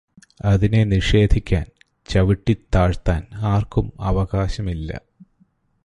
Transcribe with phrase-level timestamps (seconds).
[0.45, 1.69] അതിനെ നിഷേധിക്കാന്,
[2.09, 4.89] ചവിട്ടി താഴ്ത്താന് ആര്ക്കും അവകാശമില്ല.